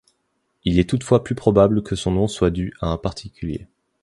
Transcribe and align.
Il 0.63 0.79
est 0.79 0.89
toutefois 0.89 1.23
plus 1.23 1.35
probable 1.35 1.83
que 1.83 1.95
son 1.95 2.09
nom 2.13 2.27
soit 2.27 2.49
dû 2.49 2.73
à 2.81 2.87
un 2.89 2.97
particulier. 2.97 3.67